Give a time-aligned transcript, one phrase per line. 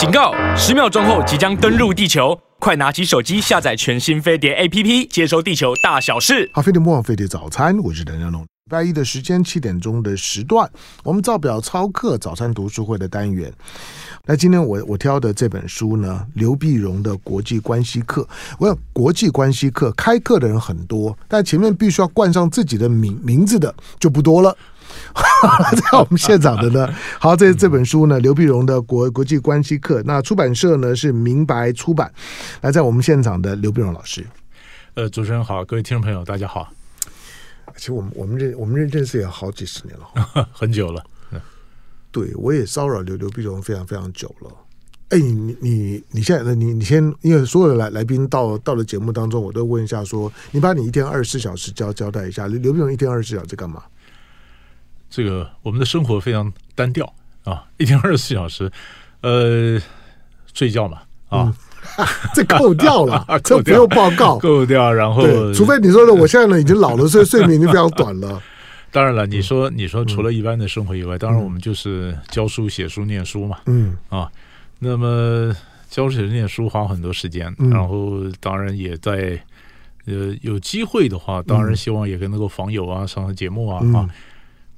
[0.00, 0.32] 警告！
[0.56, 6.50] 十秒钟后即将登陆地球，快拿起手机下载全新飞碟 APP，接收地球大小事。
[6.54, 8.40] 好，飞碟魔王飞碟早餐，我是邓家龙。
[8.40, 10.70] 礼拜一的时间七点钟的时段，
[11.04, 13.52] 我们照表操课早餐读书会的单元。
[14.24, 18.22] 那今天我我挑的这本书呢，刘碧荣的《国际关系课》。
[18.58, 24.56] 我想国际关系课开课的人很多，但前面必须要冠上自己的名名字的就不多了。
[25.76, 32.12] 在我们现场的呢，好，这这本书呢，刘碧荣的国国际关系课，那出版社呢是明白出版。
[32.60, 34.26] 来，在我们现场的刘碧荣老师，
[34.94, 36.68] 呃，主持人好，各位听众朋友，大家好。
[37.76, 41.02] 其实我们我们认我们认认识也好几十年了， 很久了。
[42.12, 44.50] 对，我也骚扰刘刘碧荣非常非常久了。
[45.10, 53.82] 哎，你你你现在你你先，因为所有的来来宾到到了节目当中，我都问一下说，你把你一天二十四小时交交代一下，刘刘必荣一天二十四小时干嘛？
[55.10, 57.12] 这个我们的生活非常单调
[57.44, 58.70] 啊， 一天二十四小时，
[59.20, 59.80] 呃，
[60.54, 61.52] 睡觉嘛啊，
[61.98, 64.92] 嗯、 这够掉了， 这不用报告，够掉。
[64.92, 68.40] 然后，除非你说的，我现在呢已经老了，所以睡眠已经非常短了。
[68.92, 73.58] 当然了，你说你说除了一般的生活以外，嗯、当然我们就是教书、写书、念书嘛。
[73.66, 73.96] 嗯。
[74.08, 74.30] 啊，
[74.80, 75.54] 那么
[75.88, 79.40] 教书、写书、念书花很多时间，嗯、然后当然也在
[80.06, 84.08] 呃有机会的话，当然希望也跟能够访友啊，上上节目啊、嗯、啊。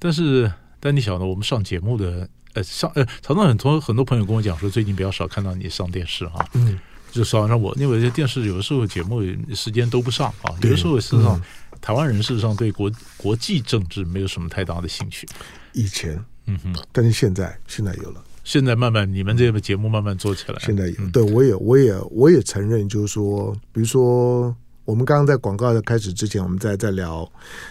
[0.03, 6.77] 但是，但你晓得，我们上节目的，呃，上呃，常常很多很多朋友跟我讲说，最近比较少看到你上电视啊，嗯，
[7.13, 9.23] 就少让我，因为这电视有的时候节目
[9.55, 11.41] 时间都不上啊，有的时候事实上，
[11.81, 15.25] 台湾人事实上对国国际政治没有什么太大的兴趣。
[15.73, 24.53] 以前，嗯哼，但是现在现在有了，现在慢慢你们这个节目慢慢做起来，现在有，对我也我也我也承认，就是说，比如说。
[24.85, 27.31] 我们刚刚在广告的开始之前，我们在在聊，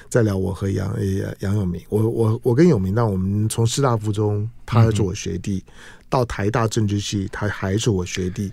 [0.09, 0.95] 在聊我和杨
[1.40, 1.81] 杨永明。
[1.90, 5.64] 我我我跟永明，那我们从师大附中，他是我学弟，
[6.09, 8.52] 到台大政治系，他还是我学弟，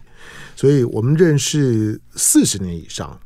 [0.56, 3.18] 所以我们认识四十年以上。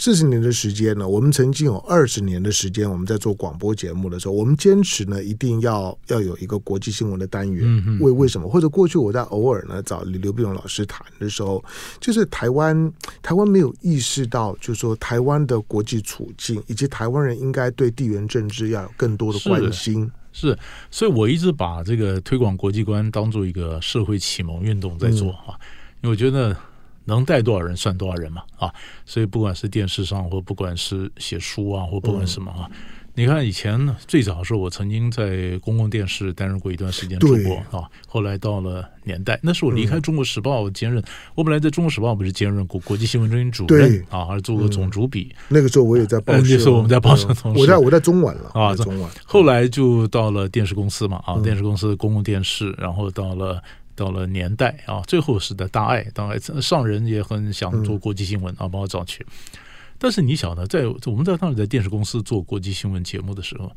[0.00, 7.66] 四十年的时间呢，我们曾经有二十年的时间，我们在做广播节目的时候，我们坚持呢，一定要要有一个国际新闻的单元。
[7.98, 8.48] 为、嗯、为什么？
[8.48, 11.62] 或者过去我在偶尔呢找刘碧荣老师谈的时候，
[12.00, 20.08] 就是台湾台湾没有意识到，就是说台湾的国际处境，以及台湾人应该对地缘政治要有更多的关心。
[20.32, 20.56] 是，
[20.92, 25.60] 所以我一直把这个推广国际观当做一个社会启蒙运动在做啊，嗯、
[26.02, 26.56] 因为我觉得。
[27.08, 28.72] 能带多少人算多少人嘛啊！
[29.04, 32.76] 所以不管是电视上，或不管是写书啊，或不管什么啊，嗯、
[33.14, 37.88] 你看以前呢，最早的时候我曾经在公共电视担任过一段时间主播啊。
[38.06, 41.02] 后来到了年代，那是我离开《中国时报》兼任。
[41.02, 45.42] 嗯、我本来在《中国时报》不是兼任国国际新闻中心主任啊，还是做过总主笔、嗯。
[45.48, 49.10] 那个时候我也在报社，那时候我们在报社同时，我在我在中晚了啊，中晚。
[49.24, 53.62] 后来就到了电视公司嘛啊，电视公司公共电视，然后到了。
[53.98, 59.26] 到了年代啊，最后是的大爱，当然上人也很想做国际新闻啊，把我找去。
[59.98, 63.72] 但是你晓得，在我们在当时在电视公司做国际新闻节目的时候，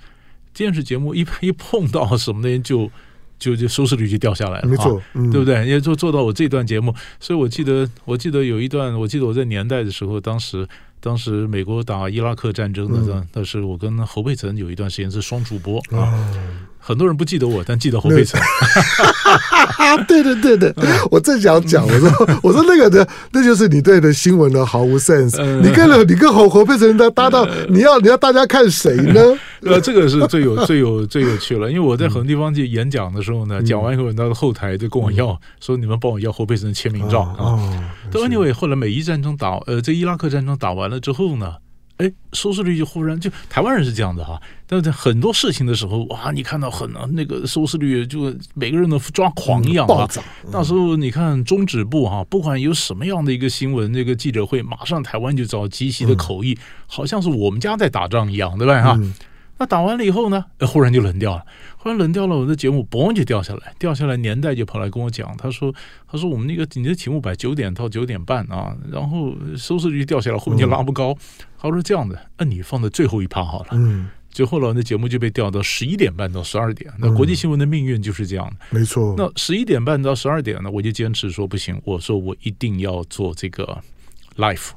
[0.54, 2.92] 电视节目一一碰到什么东西就
[3.40, 5.68] 就就收视率就掉下来了，没错，对不对？
[5.68, 10.68] 也就做到我这段节目，所以我记得我记得有一段，我记得我在年代的时候，当时
[11.00, 16.32] 当时美国打伊拉克战争的，但是我跟侯佩岑有一段时间是双主播啊。
[16.82, 18.40] 很多人不记得我，但记得侯佩岑。
[20.08, 20.74] 对对对对，
[21.12, 25.42] 我正想讲，我说 我说那个的，那就是你对的新闻的毫无 sense。
[25.62, 29.22] 你跟了你跟侯侯佩岑的搭档，你要你要大家看谁呢？
[29.64, 37.60] 呃，这个是最有最有最有趣了，因为我在很多地方去演讲的时候呢，讲完以后，到后台就跟我要说，你们帮我要侯佩岑的签名照啊。
[38.12, 41.54] 但 anyway，后来美伊战争打呃，这伊拉克战争打完了之后呢？
[42.02, 50.10] 哎，收视率就忽然就台湾人是这样的哈，但是在很多事情的时候，哇，你看到很那个收视率就每个人都抓狂一样啊。
[50.52, 56.58] 那时候你看中止部哈，不管有什么样的一个新闻，那个记者会马上台湾就找极其的口译，
[56.88, 58.82] 好像是我们家在打仗一样，对吧？
[58.82, 59.00] 哈。
[59.62, 61.46] 那打完了以后呢，忽然就冷掉了，
[61.78, 65.72] 忽然冷掉了，我的节目嘣就掉下来，掉下来，年代就跑来跟我讲，他说，
[66.08, 71.16] 他说我们那个你的节目摆九点到九点半啊，然后收视率掉下来，后面就拉不高。
[71.60, 73.68] 他说这样的，那你放在最后一趴好了。
[73.74, 76.92] 嗯，最后来那节目就被调到十一点半到十二点。
[76.98, 79.14] 那国际新闻的命运就是这样的，没错。
[79.16, 83.80] 那十一点半到十二点呢，我就坚持说不行，我说我一定要做这个
[84.38, 84.72] live。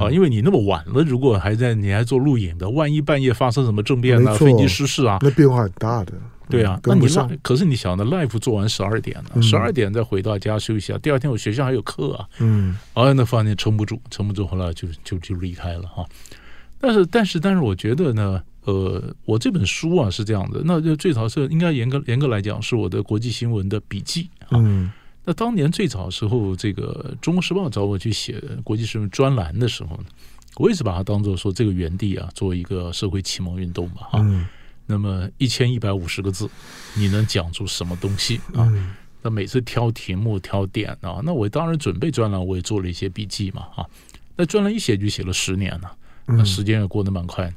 [0.00, 6.12] 啊，因为你那么晚了，如果还在你还做录影的，万一半夜发生什么政变啊，飞机失事啊，那变化很大的。
[6.48, 7.06] 对啊，那你
[7.42, 12.26] 可是你想的 l i f e 做完十二点了，十二点再回到家休息啊，第二天我学校还有课啊。
[12.40, 16.04] 嗯，啊，那发现撑不住，撑不住，后来就就就离开了哈。
[16.80, 24.58] 但是但是但是，我觉得呢，呃，我这本书啊是这样的，那就最早是应该严格严格来讲是我的国际新闻的笔记啊。
[24.58, 24.90] 嗯。
[25.30, 30.04] 那当年最早时候，这个《中国时报》找我去写国际新闻专栏的时候呢，
[30.56, 34.44] 我一直把它当做说这个园地啊，做一个社会启蒙运动嘛，哈、嗯。
[34.86, 36.50] 那么一千一百五十个字，
[36.96, 38.66] 你能讲出什么东西啊？
[38.74, 38.92] 嗯、
[39.22, 43.88] 那每次挑题目、挑点啊，那我当然准备专栏，我也做了一些笔记嘛，哈。
[44.34, 45.96] 那专栏一写就写了十年了，
[46.26, 47.54] 那时间也过得蛮快。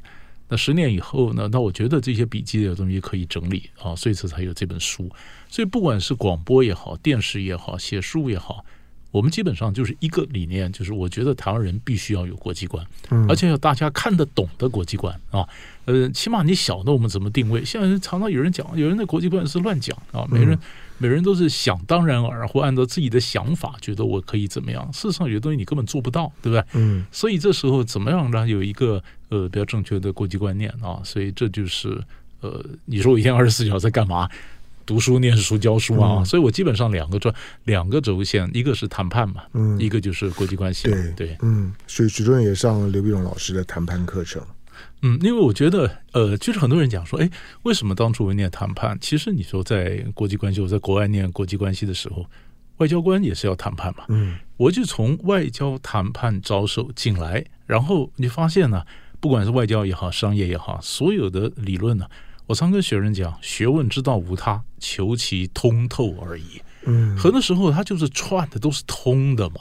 [0.48, 1.48] 那十年以后呢？
[1.50, 5.10] 那我觉得这些笔记的东西可以整理啊，所以这才有这本书。
[5.48, 8.64] 所以不管是广播也好，电视也好，写书也好，
[9.10, 12.86] 我们基本上就是一个理念，就是我觉得台湾人必须要有国际观，
[13.28, 15.48] 而且要大家看得懂的国际观啊。
[15.86, 17.64] 呃，起码你晓得我们怎么定位。
[17.64, 20.58] 现在常常有人讲，有人的国际观是乱讲啊，没人。
[21.04, 24.90] 每人都是想当然而，或按照自己的想法觉得我可以怎么样。
[24.90, 26.64] 事实上，有些东西你根本做不到，对不对？
[26.72, 27.04] 嗯。
[27.12, 31.02] 所以这时候怎么样让有一个呃比较正确的国际观念啊？
[31.04, 32.02] 所以这就是
[32.40, 34.26] 呃，你说我一天二十四小时在干嘛？
[34.86, 36.20] 读书、念书、教书啊。
[36.20, 37.34] 嗯、所以我基本上两个转
[37.64, 40.88] 两个轴线，一个是谈判嘛，嗯，一个就是国际关系。
[40.88, 41.70] 对对，嗯。
[41.86, 44.42] 所以许多人也上刘必荣老师的谈判课程。
[45.06, 47.30] 嗯，因为我觉得，呃，就是很多人讲说，哎，
[47.64, 48.96] 为什么当初我念谈判？
[49.02, 52.24] 其实你说在国际关系，我在国外念国际关系的时候，
[52.78, 54.06] 外交官也是要谈判嘛。
[54.08, 58.82] 嗯，我就从外交谈判招手进来，然后你发现呢，
[59.20, 62.06] 不管是外交也好，商业也好，所有的理论呢，
[62.46, 66.62] 我常跟学生讲，学问之道无他，求其通透而已。
[66.86, 69.56] 嗯，很多时候它就是串的都是通的嘛。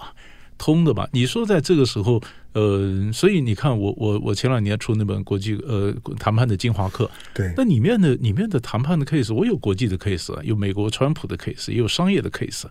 [0.57, 1.07] 通的吧？
[1.11, 2.21] 你说在这个时候，
[2.53, 12.65] 呃，所以你看我，我我我前两年出那本国际呃谈判的精华课，对，那里面的里面的谈判的 case，我有国际的 case，有美国川普的 case，也有商业的 case。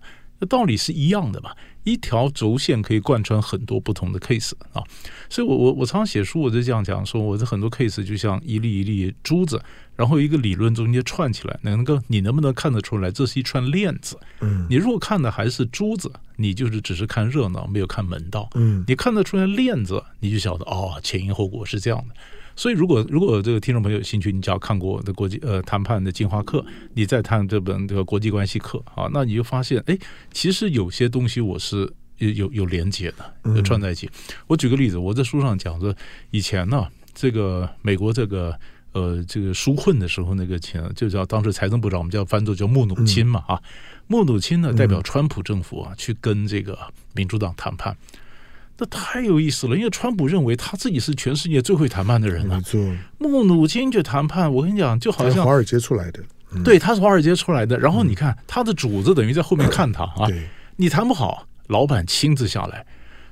[0.47, 1.51] 道理是一样的嘛，
[1.85, 4.83] 一条轴线可以贯穿很多不同的 case 啊，
[5.29, 9.63] 所以我我我常常写书，我就这样讲说，我的很多 case 就像一粒一粒珠子，
[9.97, 14.19] 然后一个理论中间串起来，能够你能不能看得出来，这是一串链子？
[14.41, 18.49] 嗯，你如果看的还是珠子，你就是只是看热闹，没有看门道。
[18.55, 22.15] 嗯，你看得出来链子，你就晓得哦，前因后果是这样的。
[22.55, 26.65] 所以，如果如果这个听众朋友有兴趣，你只要看过我的国际呃谈判的进化课，
[26.95, 29.99] 你再看这本这个国际关系课啊，那你就发现，哎，
[30.33, 34.09] 其实有些东西我是有有有连接的，有串在一起。
[34.47, 35.95] 我举个例子，我在书上讲说，
[36.31, 38.59] 以前呢，这个美国这个
[38.93, 43.61] 呃这个纾困的时候，那个钱就叫当时财政部长，我们叫翻作叫穆努钦嘛啊，
[44.07, 46.79] 穆努钦呢代表川普政府啊去跟这个
[47.15, 47.97] 民主党谈判。
[48.83, 52.57] 这太有意思了，因为川普认为他自己是全世界最会谈判的人了。
[52.57, 52.81] 没错，
[53.17, 56.21] 孟努金去谈判，我跟你讲，就好像华尔街出来的。
[56.51, 57.79] 嗯、对，他是华尔街出来的。
[57.79, 60.27] 然后你看，他的主子等于在后面看他啊。
[60.27, 62.85] 对，你谈不好，老板亲自下来。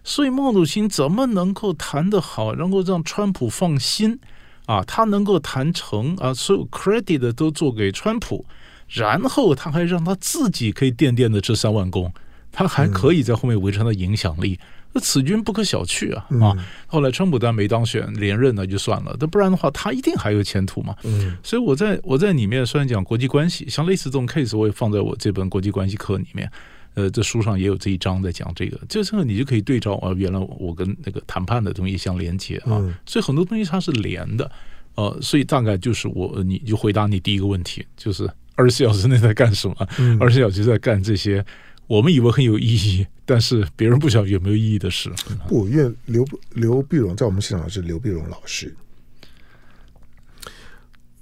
[0.05, 4.21] 所以孟努钦怎么能够谈得好，能够让川普放心
[4.67, 4.85] 啊？
[4.85, 8.47] 他能够谈成啊，所有 credit 都做给川普，
[8.87, 12.13] 然后他还让他自己可以垫垫的这三万工，
[12.53, 14.61] 他还可以在后面维持他的影响力。
[14.61, 16.27] 嗯那此君不可小觑啊！
[16.41, 16.57] 啊，
[16.87, 20.97] 后来川普当然没当选连任那就算了，那不然的话，他一定还有前途嘛。
[21.05, 26.51] 嗯，所以我在我在里面虽然讲国际关系，像类似这种 case，我也放在我这本国际关系课里面。
[26.95, 34.51] 呃，这书上也有这一章在讲这个，就这个你就可以对照啊，原来我跟那个谈判的东西相连接啊，所以很多东西它是连的。
[34.97, 39.77] 呃，所以大概就是我，你就回答你第一个问题，就是二十四小时内在干什么？
[40.19, 41.45] 二十四小时在干这些。
[41.91, 45.11] 我们以为很有意义，但是别人不晓得有没有意义的事。
[45.49, 46.25] 不，因为刘
[46.55, 48.73] 刘碧荣在我们现场是刘碧荣老师。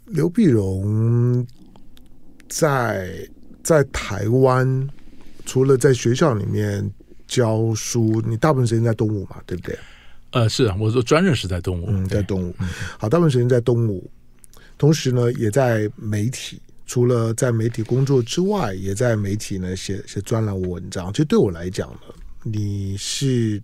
[0.04, 1.46] 刘碧荣
[2.50, 3.26] 在
[3.62, 4.86] 在台湾，
[5.46, 6.86] 除了在学校里面
[7.26, 9.78] 教书，你大部分时间在东吴嘛，对不对？
[10.32, 12.54] 呃，是啊，我说专任是在东吴，嗯，在东吴。
[12.98, 14.06] 好，大部分时间在东吴，
[14.76, 16.60] 同时呢，也在媒体。
[16.88, 21.12] 除了在媒体工作之外，也在媒体呢写写专栏文章。
[21.12, 22.00] 其实对我来讲呢，
[22.42, 23.62] 你是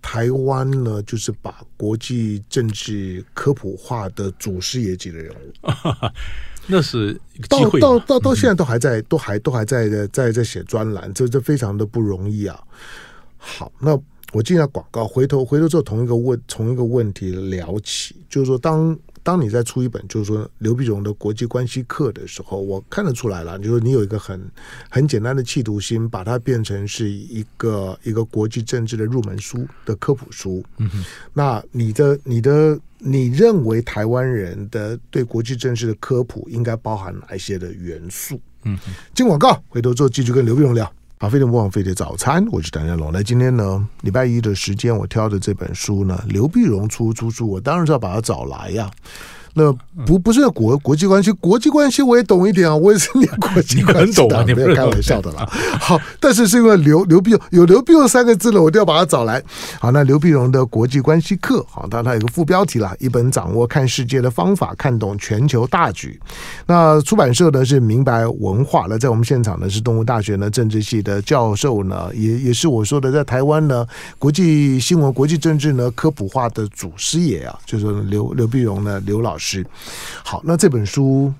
[0.00, 5.52] 台湾呢，就是把国际政治科普化的祖师爷级的人物。
[6.68, 12.62] 那是到到到到现在都还在，嗯、都还都还在在在，在写专栏，这这非常的不容易啊。
[13.36, 14.00] 好，那
[14.32, 18.96] 我进下广告，回头回头之后，同一个问同一个问题聊起，就是说当。
[19.22, 24.40] 当你在出一本就是说刘必荣的国际关系课的时候，我看得出来了，就是你有一个很
[24.88, 30.64] 很简单的企图心，把它变成是一个一个国际政治的入门书的科普书。
[30.78, 38.40] 嗯哼，那你的你的你认为台湾人的对国际政治的科普应该包含哪一些的元素？
[38.64, 40.90] 嗯哼，进广告，回头之后继续跟刘必荣聊。
[41.22, 43.10] 好，飞碟不枉费的早餐，我是谭家龙。
[43.12, 48.90] 那今天呢，礼拜一的时间，我挑的这本书呢，刘碧荣出出书，我当然是要把它找来呀。
[49.54, 49.72] 那
[50.06, 55.44] 不不是国国际关系，国际关系我也懂一点啊，我也是念 国际关系的，没有开玩笑的啦。
[55.80, 59.42] 好，但是是因为刘刘必荣有刘必荣三个字了，我就要把它找来。
[59.78, 66.18] 好，那刘必荣的国际关系课，好，它它有个副标题啦，一本掌握看世界的方法，看懂全球大局。
[66.66, 73.86] 那出版社呢是明白文化，那在我们现场呢是东吴大学呢政治系的教授呢，也也是我说的在台湾呢
[74.18, 79.50] 国际新闻、国际政治呢科普化的祖师爷啊，就是刘刘必荣呢刘老师。
[79.60, 79.66] 是，
[80.22, 81.32] 好，那这本书，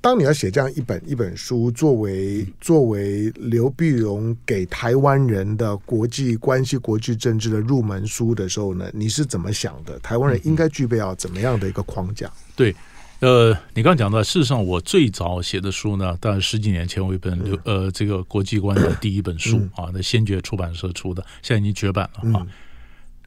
[0.00, 9.98] 当你要写这样一本一本书，作为作为刘碧荣给台湾人的国际关系、国际政治的入门书的时候呢，你是怎么想的？
[9.98, 12.28] 台湾人应该具备要怎么样的一个框架？
[12.56, 12.74] 对，
[13.20, 22.46] 呃，你刚刚讲到，事实上我最早写的书呢，当然十几年前，我一本刘呃这个国际观的第一本书啊，那先觉出版社出的，现在已经绝版了啊。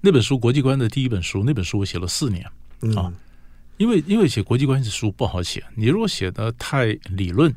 [0.01, 2.43] 那本书《国际观》的第一本书，那本书我写了四年
[2.97, 3.13] 啊，
[3.77, 7.53] 因为因为写国际关系书不好写，你如果写的太理论，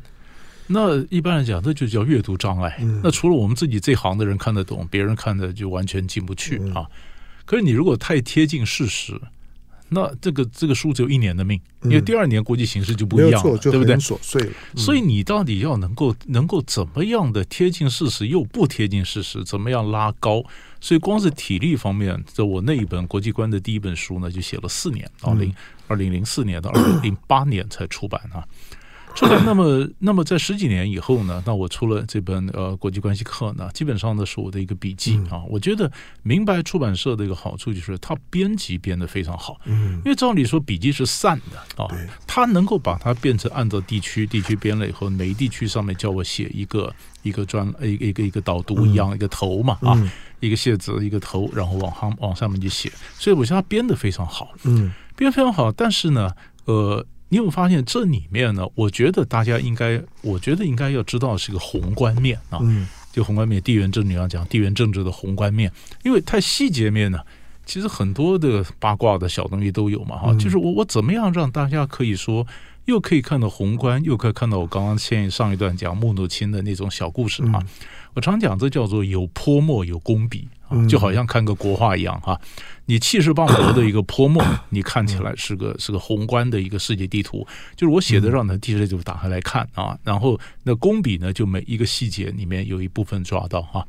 [0.66, 2.78] 那一般来讲那就叫阅读障碍。
[3.02, 6.86] 那除了我们自己这行的人看得懂，别人看的就完全进不去啊。
[7.46, 9.18] 可是你如果太贴近事实，
[9.88, 13.96] 那这个这个书只有一年的命，因为第二年国际形势就不一样了，对不对？
[13.96, 14.50] 琐碎。
[14.76, 20.42] 所以你到底要能够能够怎么样的贴近事实，又不贴近事实，怎么样拉高？
[20.85, 25.50] 所以光是体力方面，在我那一本国际观的第一本书呢，就写了四年，到零
[25.88, 28.45] 二零零四年到二零零八年才出版啊。
[29.14, 35.40] 出版那么那么在十几年以后呢，那我出了这本呃国际关系课呢，基本上呢是我的一个笔记啊。
[35.49, 35.90] 我觉得
[36.23, 41.88] 明白出版社的一个好处就是它编辑编得非常好，因为照理说笔记是散的啊，
[42.26, 46.92] 它能够把它变成按照地区地区编了以后，每一地区上面叫我写一个
[47.23, 49.94] 一个专一个一个一个导读一样一个头嘛啊，
[50.40, 56.33] 一个谢字一个头，然后往上往上面去写，所以我觉得它编得非常好，嗯，编得非常好，但是呢，
[56.64, 57.06] 呃。
[57.35, 58.64] 你有发现这里面呢？
[58.76, 62.61] 我觉得大家应该，我觉得应该要知道是个宏观面啊。
[62.62, 65.69] 嗯，就宏观面，地缘政治你要讲地缘政治的宏观面，
[66.05, 67.19] 因为太细节面呢，
[67.67, 70.33] 其实很多的八卦的小东西都有嘛哈。
[70.35, 72.47] 就是我我怎么样让大家可以说
[72.85, 77.61] 又可以看到宏观，又可以看到我刚刚先上一段讲木努钦的那种小故事啊。
[78.14, 82.40] 我常讲这叫做有泼墨有工笔啊，就好像看个国画一样哈。
[82.87, 89.99] 你气势磅礴的一个泼墨， 你看起来是个是个宏观的一个世界地图，就是我写的，让他地势就打开来看啊。
[90.04, 93.87] 然后那工笔呢，就每一个细节里面有一部分抓到哈。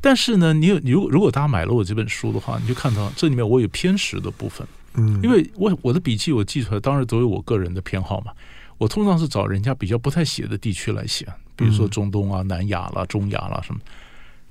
[0.00, 8.32] 但是呢，你有你如果如果大家买了我这本书的话，你就看到这里面我有偏食的部分，嗯，因为我我的笔记我记出来，当然都有我个人的偏好嘛。
[8.78, 11.26] 我通常是找人家比较不太写的地区来写，
[11.56, 13.80] 比如说中东啊、南亚啦、中亚啦什么。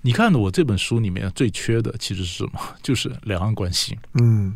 [0.08, 2.60] 你看的我这本书里面最缺的其实是什么？
[2.82, 4.56] 就是两岸关系，嗯，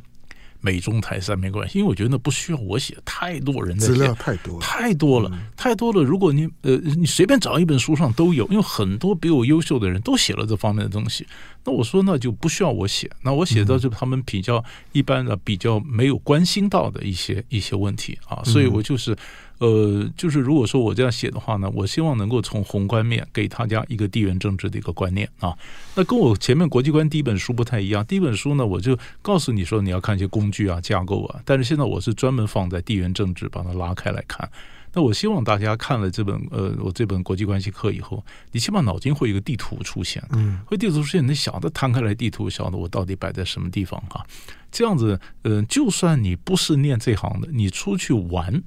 [0.62, 1.78] 美中台三边关系。
[1.78, 6.02] 因为我觉得那不需要我写，太多人在写，资料太多太多了，太多了。
[6.02, 11.28] 如果你呃，你随便找一本书上都有，因为很多比我优秀的人都写了这方面的东西。
[11.66, 19.14] 那我说那就不需要我写，那我写的就他们比较一般的、比较没有关心到的一些一些问题啊，所以我就是。
[19.62, 25.56] 呃，就是如果说我这样写的话呢，我希望能够从宏观面给大家一个地缘政治的一个观念啊。
[25.94, 34.50] 那跟我前面国际观第一本书不太一样，第一本书呢，我就告诉你说你要看一些工具啊、架构啊，但是现在我是专门放在地缘政治，把它拉开来看。
[34.94, 44.26] 那我希望大家看了这本呃我这本国际关系课以后，你起码脑筋会有一个地图出现，嗯，会地图出现，你晓得摊开来地图，晓得我到底摆在什么地方啊。
[44.72, 48.64] 这样子，呃，就算你不是念这行的，你出去玩。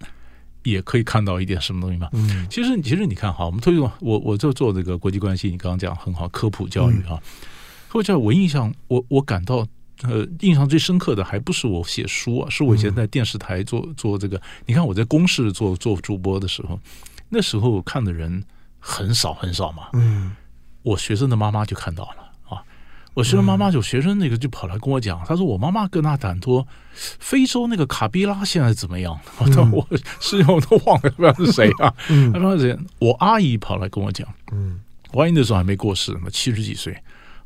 [0.65, 2.09] 也可以看到一点什么东西吗？
[2.13, 7.21] 嗯，其实其实你看哈，我们推动我我就做这个国际关系，你刚刚讲很好，科普教育啊，
[7.89, 9.67] 或者我印象我我感到
[10.03, 14.41] 呃印象最深刻的，还不是我写书啊，是我以前在电视台做做这个。
[14.67, 16.81] 你看我在公视做做主播的时候，
[17.29, 18.43] 那时候看的人
[18.81, 19.89] 很少很少嘛。
[19.93, 20.35] 嗯，
[20.83, 22.24] 我学生的妈妈就看到了。
[23.15, 29.19] 我学生妈妈就学生那个就跑来跟我讲，他说我妈妈跟他谈说，非洲那个卡比拉现在怎么样？
[29.39, 29.87] 我说我
[30.21, 31.95] 是我都忘了，不知道是谁啊？
[32.35, 32.77] 他说谁？
[32.99, 34.81] 我阿姨跑来跟我讲，嗯，
[35.13, 36.97] 我阿姨那时候还没过世，嘛七十几岁。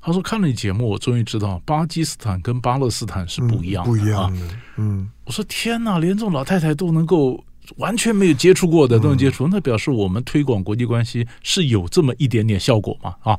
[0.00, 4.46] 他说看了你节目，我终于知道巴基斯坦跟巴勒斯坦是不一样的，不一样的。
[4.76, 7.44] 嗯，我说天哪，连这种老太太都能够
[7.76, 13.14] 完全没有接触过的都能接触，那表示我们推广国际关系是有这么一点点效果嘛？
[13.20, 13.38] 啊？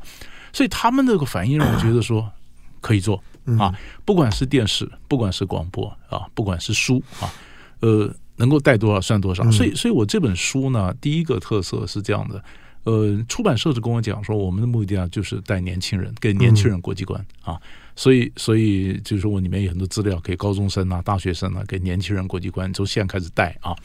[0.52, 2.30] 所以他们那个反应让我觉得说
[2.80, 3.22] 可以做
[3.58, 7.32] 啊，不管是电视，不管是广播啊，不管是书啊，
[7.80, 9.50] 呃，能够带多少算多少。
[9.50, 12.42] 所以，所以我这本书呢，第一个特色是这样的，
[12.84, 17.60] 呃，出版社是跟我讲说，我们的目的啊，就是带年轻人，给年轻人国际观、嗯、啊。
[17.96, 23.76] 所以，所以就是说我里面有很多资料给高中生啊、大学生啊，给年轻人国际观，从现在开始带啊。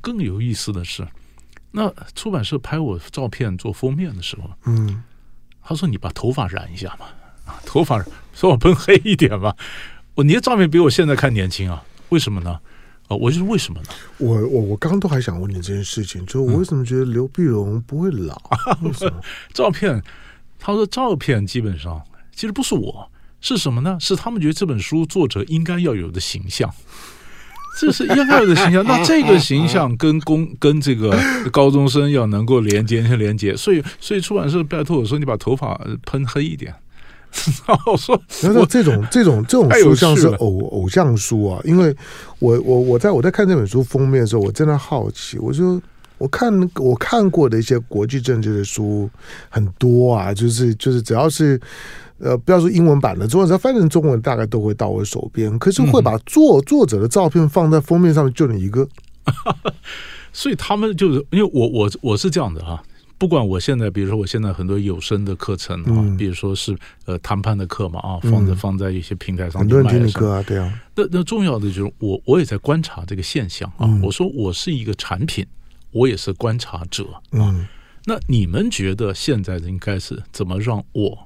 [0.00, 1.06] 更有意思的是，
[1.70, 5.02] 那出版社拍我照片做封面的时候，嗯，
[5.68, 7.06] 他说你把头发染一下嘛，
[7.44, 8.00] 啊头发
[8.32, 9.56] 说我喷黑一点吧。
[10.14, 12.60] 我你的照片比我现在看年轻啊，为什么呢？
[13.08, 13.88] 啊，我就是为什么呢？
[14.18, 18.40] 我我我刚刚都还想问你这件事情，就我为什么觉得刘碧荣不会老？
[18.82, 19.20] 为什么？
[19.52, 20.00] 照片，
[20.60, 22.00] 他说照片基本上
[22.32, 23.98] 其实不是我，是什么呢？
[24.00, 26.72] 是他们觉得这本书作者应该要有的形象。
[27.76, 31.16] 这是婴儿的形象，那这个形象跟公跟这个
[31.52, 36.74] 高中生要能够连接连接，所以所以出版社拜托我说，你把头发喷黑一点。
[37.68, 41.94] 然后我说，然后这种这种这种书像是偶偶像书啊，因为
[42.38, 45.78] 我我我在我在看这本书封面的时候，我真的好奇，我就
[46.18, 49.08] 我看我看过的一些国际政治的书
[49.48, 51.60] 很多啊，就是就是只要是。
[52.18, 55.58] 呃，不要说英文版的，中文翻成中文大概都会到我手边。
[55.58, 58.88] 可是会把作作者的照片放在封面上面，就你一个。
[60.32, 62.82] 所以他们就是因为我我我是这样的哈，
[63.18, 70.72] 不管我现在，比如说我现在很多有声的课程啊，嗯、比如说是呃谈判的课嘛啊，放在放在一些平台上，很多人听你课啊，对啊。
[70.94, 73.84] 那那重要的就是我我也在观察这个现象啊。
[73.84, 75.46] 嗯、我说我是一个产品，
[75.96, 77.20] 我也是观察者啊。
[77.32, 77.66] 嗯、
[78.04, 81.18] 那你们觉得现在应该是怎么让我？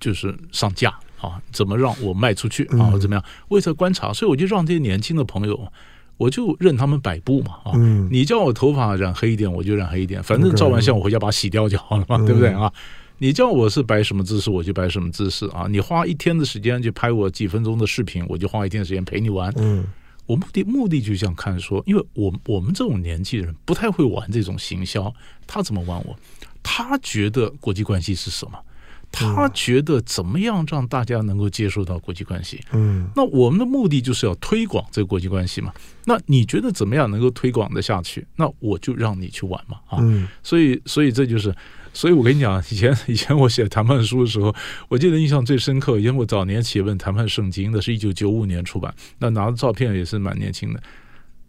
[0.00, 2.90] 就是上架啊，怎么让我卖出去啊？
[2.90, 3.24] 或怎么样？
[3.46, 5.72] 我也在观察，所以我就让这些年轻的朋友，
[6.16, 7.70] 我就任他们摆布嘛啊！
[8.10, 12.72] 你叫我头发染黑一点，我就染黑一点，反正照完相我回家把它洗掉就好了嘛，对不对啊？
[13.18, 15.68] 你叫我是摆什么姿势，我就摆什么姿势啊！
[15.70, 19.54] 你花一天的时间去拍我几分钟的视频，我就花一天的时间陪你玩。
[19.56, 19.84] 嗯，
[20.26, 25.12] 我目的目的就想看说，因为我我们这种年纪的人不太会玩这种行销，
[25.46, 26.16] 他怎么玩我？
[26.62, 28.58] 他觉得国际关系是什么？
[29.10, 32.58] 他觉得怎么样让大家能够接受到国际关系？
[32.72, 35.70] 嗯，那我们的目的就是要推广这个国际关系嘛。
[36.06, 38.26] 那你觉得怎么样能够推广得下去？
[38.36, 39.98] 那我就让你去玩嘛啊。
[40.00, 41.54] 嗯，所以所以这就是，
[41.92, 44.54] 所以我跟你讲，以前 以前我写谈判书的时候，
[44.88, 50.82] 我记得印象最深刻，因为我早年写一本谈判圣经，的是一九九五年出版，那拿的照片也是蛮年轻的。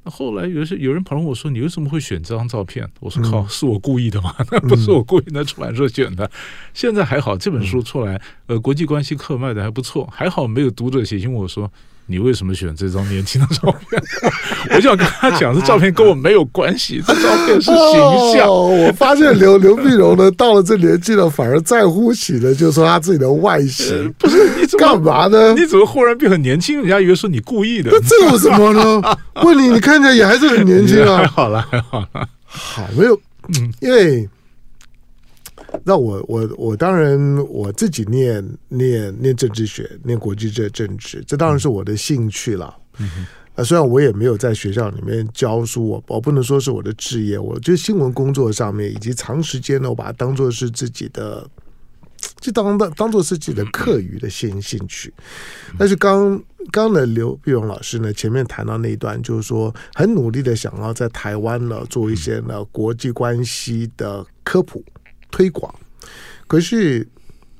[0.03, 4.35] 那后来有些有人跑问我说：“你为什么会选这张照片？”我说：“靠，是我故意的吗？
[4.51, 6.29] 那不是我故意，那出版社选的。
[6.73, 11.71] 现在还好，这本书出来，呃，国际关系课卖的还不错，还好没有读者写信我说。”
[12.05, 14.01] 你为什么选这张年轻的照片？
[14.71, 18.47] 我就想跟他讲，这照片跟我没有关系，这照片是形象。
[18.47, 23.95] 哦、我发现刘刘碧荣呢，到了这年纪了，反而在乎起了，就是说他自己的外形。
[23.95, 25.53] 呃、不是你怎么干嘛呢？
[25.53, 26.79] 你怎么忽然变很年轻？
[26.81, 27.89] 人家以为是你故意的。
[27.91, 29.17] 那这有什么呢？
[29.43, 31.17] 问你，你看起来也还是很年轻啊。
[31.17, 32.27] 还 好了，还好了。
[32.45, 33.19] 好，没有，
[33.59, 34.27] 嗯，因为。
[35.83, 42.73] 那我我我当然我自己念念念政治学，念国际这政治，这当然是我的兴趣了。
[42.99, 51.49] 嗯哼，啊，虽然我也没有在学校里面教书，我我不能说是我的职业，我就新闻工作上面以及长时间呢，我把它当做是自己的，
[52.39, 55.11] 就当当当做是自己的课余的兴兴趣。
[55.77, 64.83] 但是刚刚的刘碧荣老师呢，前面谈到那一段，就是说很努力的想要在台湾呢做一些呢国际关系的科普。
[65.33, 65.73] 推广，
[66.45, 67.05] 可是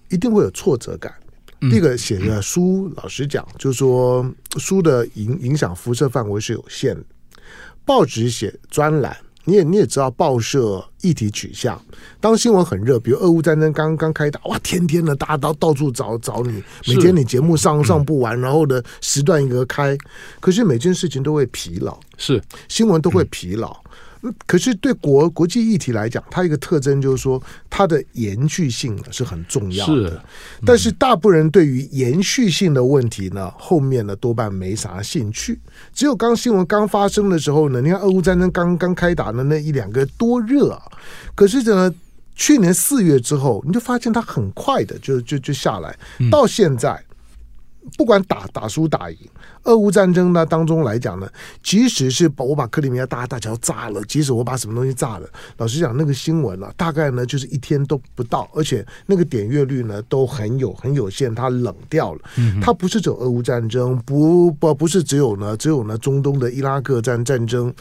[0.09, 1.12] 一定会有挫折感。
[1.59, 4.23] 第一个写的书，老实讲，就是说
[4.57, 7.03] 书的影影响辐射范围是有限的。
[7.83, 11.81] 报纸写专栏，你也你也知道报社议题取向。
[12.19, 19.97] 当新闻很热，比如俄乌战争刚刚开打，哇，天天的大家到到处找找你，每天你节目上上不完，然后呢时段一个开，
[20.39, 23.75] 可是每件事情都会疲劳，是新闻都会疲劳。
[24.47, 30.09] 可是对国国际议题来讲，它一个特征就是说，它的延续性是很重要的。
[30.12, 30.19] 是，
[30.65, 35.59] 但是大部分人对于延续性的问题呢，后面呢多半没啥兴趣。
[35.93, 40.81] 只有刚新闻刚发生的时候呢，你看俄乌战争刚刚开打的那一两个多热啊！
[41.36, 41.93] 可是呢，
[42.36, 45.95] 去年四月之后，你就发现它很快的就就就下来，
[46.31, 47.03] 到现在，
[47.97, 49.17] 不管打打输打赢。
[49.63, 51.29] 俄乌战争呢当中来讲呢，
[51.61, 62.21] 即使是把我把克里米亚大大桥炸了，即使我把什么东西炸了，老实讲，那个新闻啊，大概呢就是一天都不到，而且那个点阅率呢都很有很有限，它冷掉了。
[62.61, 67.73] 它不是只有俄乌战争，不不不是只有呢只有呢中东的伊拉克战战争，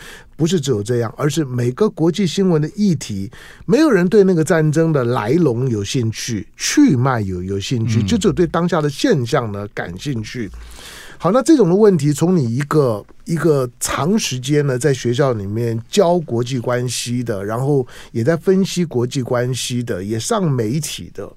[0.43, 3.31] 不是只有这样，而是每个国际新闻的议题，
[3.65, 10.51] 没有人对那个战争的来龙有兴趣，去脉有有兴趣，就只有对当下的现象呢感兴趣。
[11.17, 21.33] 好，那这种的问题，从你一个一个长时间呢，在学校里面教国际关系的，然后也在分析国际关系的，也上媒体的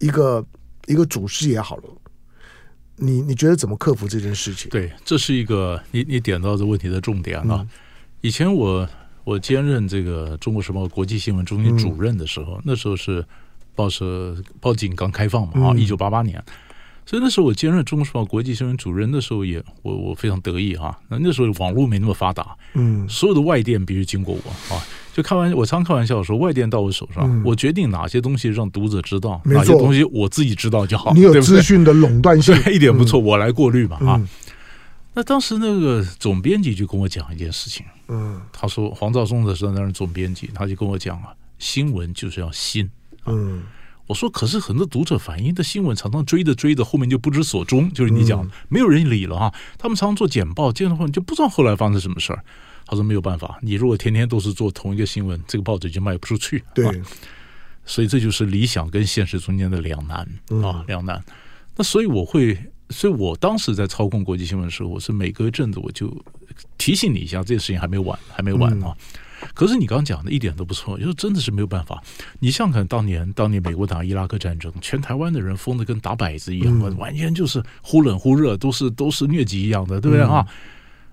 [0.00, 0.44] 一个
[0.88, 1.84] 一个主事也好了，
[2.96, 4.68] 你你觉得怎么克服这件事情？
[4.68, 7.60] 对，这是一个你你点到的问题的重点啊。
[7.60, 7.68] 嗯、
[8.22, 8.88] 以前我
[9.24, 13.24] 我兼任这个《中国时报》国际新闻中心主任的时候，嗯、那时候是
[13.74, 16.42] 报社报警刚开放嘛啊，一九八八年。
[17.04, 20.96] 所以那时候我兼任《中国时报》国际新闻主任的时候也，也我我非常得意哈。
[21.08, 24.80] 那那时候网络没那么发达，嗯，所有的外电必须经过我啊。
[25.12, 31.12] 就开玩笑，我常开玩笑说，外电到我手上，嗯、我决定哪些东西让读者知道，哪些东西我自己知道就好。
[31.12, 34.14] 你有资讯的垄断性， 一点不错，嗯、我来过滤嘛啊。
[34.20, 34.28] 嗯、
[35.14, 42.86] 那当时那个总编辑就跟我讲一件事情，嗯，他说黄兆松的时候那是总编辑，他就跟我讲啊，新闻就是要新，
[43.22, 43.62] 啊、嗯。
[44.08, 49.54] 我说，可是很多读者反映的新闻常常追着追着，后面就不知所终，就是你讲，没有人理了啊。
[49.78, 52.44] 他们常常做简报，这样的话你就不知道后来发生什么事儿。
[52.84, 56.62] 他说没有办法，你如果天天都是做同一个新闻，这个报纸就卖不出去。
[56.74, 57.00] 对，
[57.86, 60.28] 所以这就是理想跟现实中间的两难
[60.62, 61.24] 啊，两难。
[61.76, 62.58] 那所以我会，
[62.90, 66.12] 所以我当时在操控国际新闻的时候，我是每隔一阵子我就
[66.82, 68.92] 提醒你一下，这件事情还没完，还没完啊。
[69.54, 72.02] 可是你刚刚讲的一点都不错，就是真的是没有办法。
[72.40, 80.44] 你像看当年，当年美国打伊拉克战争，全台湾的人疯的跟打摆子一样，嗯、完全就是忽冷忽热，都是都是疟疾一样的，对不对啊？
[80.48, 80.54] 嗯、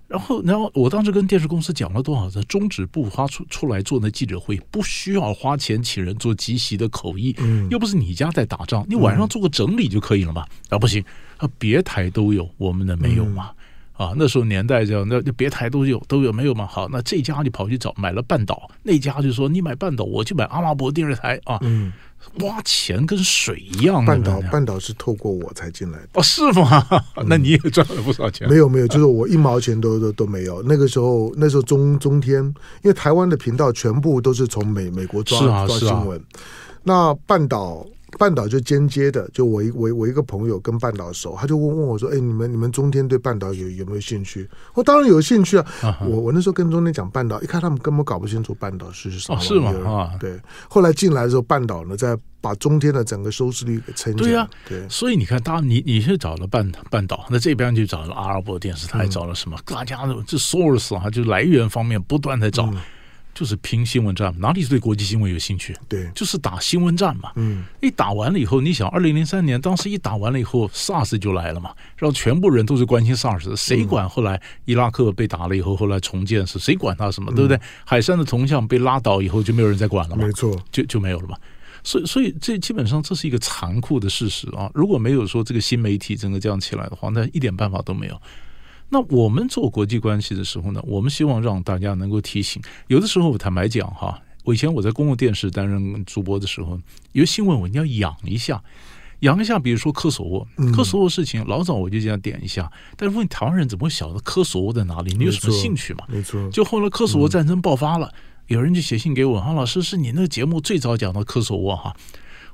[0.08, 10.48] 然后，然后我当时跟电视公司讲了多少次，中指部发出出来做那记者会，不需要花钱请人做集席的口译，嗯、又不是你家在打仗，你晚上做个整理就可以了嘛？
[10.70, 11.04] 嗯、啊，不行，
[11.38, 13.52] 啊，别台都有，我们的没有嘛。
[13.52, 13.56] 嗯
[14.00, 16.66] 啊，那时候年代这样，那别台都有都有没有嘛？
[16.66, 21.60] 好，那这家就跑去找买了半岛，那家就说你买半岛，我就买阿拉伯电视台啊。
[21.64, 21.92] 嗯，
[22.40, 24.06] 花钱跟水一样。
[24.06, 26.86] 半岛半岛是透过我才进来的哦，是吗？
[27.28, 28.48] 那你也赚了不少钱？
[28.48, 30.64] 嗯、没有没有，就是我一毛钱都都都没有。
[30.64, 32.42] 那个时候那时候中中天，
[32.84, 36.24] 因为台湾的频道全部都是从美美国抓抓新闻，
[36.84, 37.86] 那半岛。
[38.20, 45.66] 半岛就间接的，就我一我我一个朋友跟半岛熟，他就问问我说：“哎，你们你们中天对半岛有有没有兴趣？”我当然有兴趣啊！
[45.82, 49.40] 啊我我那时候跟中天讲半岛，一看他们根本搞不清楚半岛是什么。
[49.40, 49.72] 哦，是吗？
[49.90, 50.38] 啊，对。
[50.70, 54.28] 后来进来的时候，半岛呢，再把中天的整个收视率给撑起来。
[54.28, 54.90] 对呀、啊，对。
[54.90, 59.58] 所以你看，当你你是找了半半岛，那这边就找了阿拉伯电视台，找了什么？
[59.58, 62.66] 嗯、大家的这 source 啊，就来源方面不断的找。
[62.66, 62.78] 嗯
[63.40, 65.74] 就是拼新闻战，哪里是对国际新闻有兴趣？
[65.88, 67.32] 对，就是打新闻战嘛。
[67.38, 77.56] 嗯，一打完了以后，你想，二零零三年当时一打完了以后，SARS 就来了嘛，让全部人都是关心 SARS，谁管后来伊拉克被打了以后，后来重建是谁管他什么，对不对？
[77.56, 81.38] 嗯、海山的铜像被拉倒以后，就没有人再管了嘛，没错，就就没有了嘛。
[81.82, 84.70] 所以，所以这基本上这是一个残酷的事实啊！
[84.74, 88.22] 如果没有说这个新媒体整个这样起来的话，那一点办法都没有。
[88.90, 92.62] 那我们做国际关系的时候呢，我们希望让大家能够提醒。
[92.88, 96.80] 有的时候我坦白讲哈，我以前我在公共电视担任主播的时候，
[97.12, 98.62] 有新闻我一定要养一下，
[99.20, 99.60] 养一下。
[99.60, 102.72] 比如说科索沃，科索沃事情，老早我就这样点一下。
[102.98, 105.16] 但是问台湾人怎么会晓得科索沃在哪里？
[105.16, 106.06] 你有什么兴趣吗？
[106.08, 106.50] 没错。
[106.50, 108.12] 就后来科索沃战争爆发了，
[108.48, 111.96] 有人就写信给我，哈，老师是你那个节目最早讲到科索沃哈。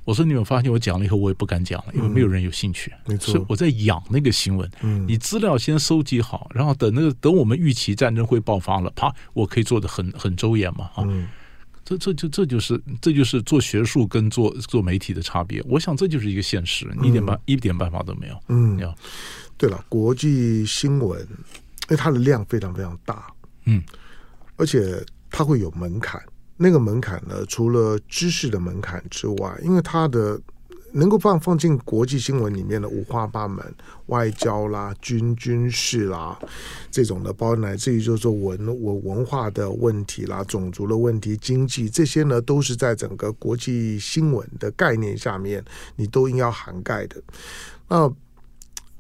[0.06, 2.94] 我说：“你有发现我讲了以后，我也不敢讲了，因为没有人有兴趣。
[3.06, 4.70] 嗯、没错，所以我在养那个新闻。
[4.82, 10.86] 嗯，你资料先收集好，然后等那个等我们预期战争会爆发了，啪，我可以做的很很周延嘛。
[10.94, 11.28] 啊，嗯、
[11.84, 15.60] 这这就这就是这就是做学术跟做做媒体的差别。
[15.68, 18.40] 我想这就是一个现实，你一点办、嗯、一点办法都没有。
[18.50, 18.96] 嗯，要
[19.58, 21.28] 对了，国际新闻，因
[21.90, 23.26] 为它的量非常非常大，
[23.66, 23.82] 嗯，
[24.56, 26.22] 而且它会有门槛。”
[26.58, 30.40] 那个门槛呢，除了知识的门槛之外，因为它的
[30.94, 33.62] 能够放放进国际新闻里面的五花八门，
[34.06, 36.40] 外交啦、军军事啦
[36.90, 45.62] 这种的，包括乃至于就是说文文文化的问题啦、种族的问题、经济这些呢，都是在整个国际新闻的概念下面，
[45.98, 47.22] 你都应要涵盖的。
[47.90, 48.10] 那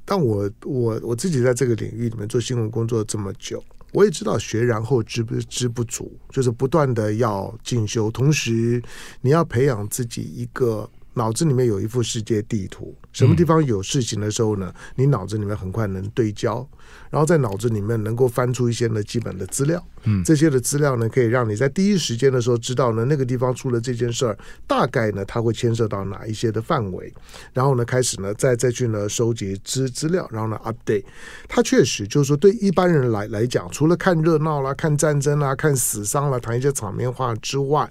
[0.03, 3.63] 但我我我自己在这个领域里面做新闻工作这么久。
[3.95, 8.79] 我也知道学然后知不知不足，就是不断的要进修，同时
[9.21, 10.87] 你要培养自己一个。
[11.17, 14.73] 脑子里面有一幅世界地图，什么地方有事情的时候呢？
[14.95, 16.67] 你脑子里面很快能对焦，
[17.09, 19.81] 然后在脑子里面能够翻出一些呢基本的资料。
[20.03, 27.13] 嗯，这些的资料呢，可以让你在第一时间的时候知道呢那个地方出了这件事儿，大概呢它会牵涉到哪一些的范围，
[27.53, 31.05] 然后呢开始呢再再去呢收集资资料，然后呢 update。
[31.47, 37.89] 它确实就是说对一般人来来讲，除了看热闹啦、看战争啦、看死伤啦、谈一些场面话之外，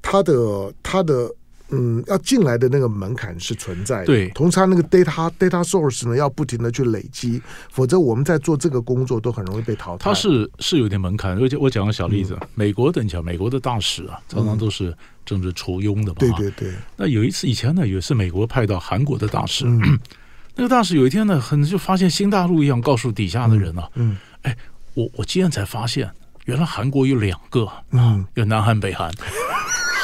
[0.00, 1.34] 它的它的。
[1.72, 4.06] 嗯，要进来的那个门槛是存在的。
[4.06, 10.04] 对，同时它那个 data data source 呢，要不停的去累积，否则我们在做这个工作都很容易被淘汰。
[10.04, 11.36] 它是是有点门槛。
[11.38, 16.16] 而且我讲个小例子，嗯、美国等讲美国的大使啊，常常都是政治簇拥的嘛。
[16.18, 16.72] 对对对。
[16.96, 19.98] 那有一次以前呢，有一次美国派到韩国的大使，嗯、
[20.54, 24.54] 那个大使有一天呢，很就发现新大陆一样，告诉底下的人啊，嗯，哎，
[24.94, 26.10] 我我今天才发现，
[26.44, 29.10] 原来韩国有两个，嗯，有南韩北韩。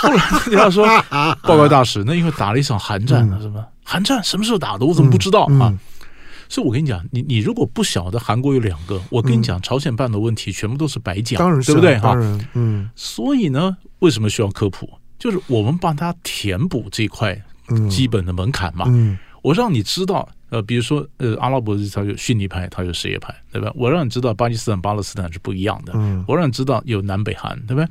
[0.01, 0.87] 后来人家说，
[1.43, 3.67] 报告大使，那因为打了一场寒战呢，是吧？
[3.85, 4.87] 寒战什么时候打的？
[4.87, 5.73] 我怎么不知道啊？
[6.49, 11.99] 所以我跟你讲，你你如果不晓得韩国有两个，我跟你讲，朝鲜半岛问题全部都是白讲，当然对不对？
[11.99, 12.15] 哈，
[12.55, 12.89] 嗯。
[12.95, 14.89] 所以呢，为什么需要科普？
[15.19, 17.39] 就是我们帮他填补这块
[17.91, 18.87] 基本的门槛嘛。
[19.43, 23.71] 我让你知道，呃，比如说，呃，阿拉伯它有逊尼派，它有什叶派，对吧？
[23.75, 25.93] 我让你知道巴基斯坦、巴勒斯坦是不一样的。
[26.27, 27.89] 我让你知道有南北韩，对不对？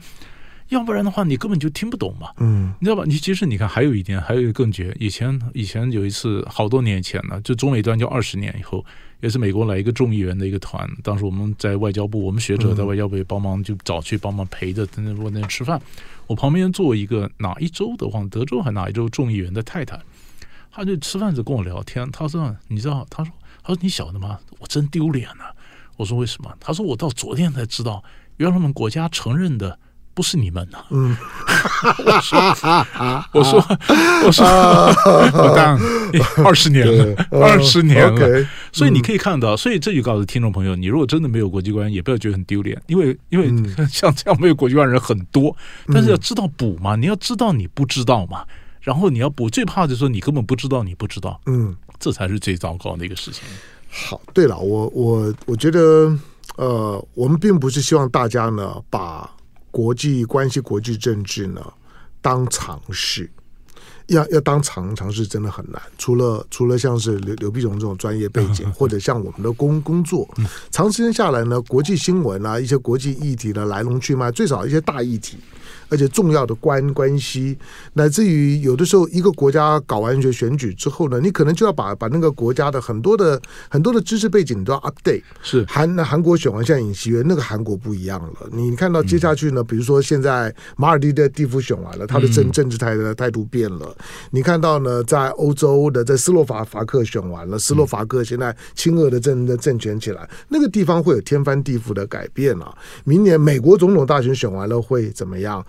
[0.70, 2.30] 要不然的话，你根本就听不懂嘛。
[2.38, 3.04] 嗯，你知道吧？
[3.06, 4.96] 你其实你看，还有一点，还有一个更绝。
[5.00, 8.84] 以前以前有一次，好多年前呢，就中美断交二十年以后，
[9.22, 10.86] 也是美国来一个众议员的一个团。
[11.04, 15.82] 当时我们在外交部，我们学者在外交部也帮忙，就找去帮忙陪着在那在那吃饭。
[16.28, 19.98] 我旁边坐一个哪一州的，忘德州还哪一州众议员的太太，
[20.70, 22.10] 他就吃饭时跟我聊天。
[22.12, 23.08] 他说：“你知道？
[23.10, 23.32] 他说，
[23.64, 24.38] 他说你晓得吗？
[24.60, 25.56] 我真丢脸啊！”
[25.96, 28.04] 我说：“为什么？”他说：“我到昨天才知道，
[28.36, 29.80] 原来我们国家承认的。”
[30.18, 30.86] 不是你们呐、啊！
[30.90, 31.16] 嗯，
[32.10, 32.40] 我说，
[33.34, 33.62] 我说，
[34.26, 34.46] 我说，
[35.44, 35.80] 我当
[36.44, 38.48] 二十年了，二十年了。
[38.74, 43.48] 所以你可以看到，所以这就告诉听众朋友，你如果真的没有国际观，也不要觉得很丢脸，因为因为
[43.86, 45.56] 像这样没有国际观的人很多，
[45.94, 48.44] 但是要知道补嘛，你要知道你不知道嘛，
[48.82, 53.44] 然后你要补，最怕就是说你根本不知道你不知道，嗯，这才是最糟糕的一个事情。
[53.92, 56.12] 好，对了，我我我觉得，
[56.56, 59.30] 呃，我们并不是希望大家呢把。
[59.78, 61.62] 国际关系、国际政治呢，
[62.20, 63.30] 当尝试，
[64.08, 65.80] 要要当尝尝试真的很难。
[66.00, 70.28] 除了除了像是刘刘必荣这种专业背景， 或者像我们的工工作，
[70.72, 75.38] 长时间下来呢，国际新闻啊，一些国际议题的来龙去脉，最少一些大议题。
[75.90, 77.58] 而且重要的关关系，
[77.94, 85.24] 乃至于有的时候，一个国家搞完选选举之后呢，你可能就要把把那个国家的很多的很多的知识背景都要 update。
[85.42, 88.50] 是韩韩国选完现在尹锡悦，那个韩国不一样了。
[88.52, 93.86] 你看到接下去呢，嗯、比如说现在马尔地的地夫选完了，他的政政治态的态度变了。
[93.98, 102.76] 嗯、你看到呢，在欧洲的在斯洛伐伐克选完了，斯洛伐克现在亲俄的政的政权起来，那个地方会有天翻地覆的改变啊。
[103.04, 105.66] 明年美国总统大选选完了会怎么样？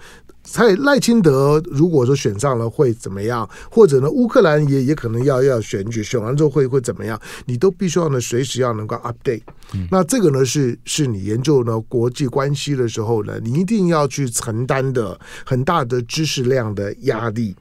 [0.50, 3.48] 蔡赖清德如果说选上了会怎么样？
[3.70, 7.20] 或者呢，乌克兰也也可能要要选举，选完之后会会怎么样？
[7.44, 9.42] 你都必须要呢，随时要能够 update。
[9.74, 17.54] 嗯、那这个呢，是是你研究呢国际关系的时候呢，你一定要去承担的很大的知识量的压力。